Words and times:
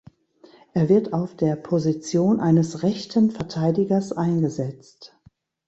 Er 0.73 0.89
wird 0.89 1.13
auf 1.13 1.35
der 1.37 1.55
Position 1.55 2.39
eines 2.39 2.81
rechten 2.81 3.29
Verteidigers 3.29 4.11
eingesetzt. 4.11 5.15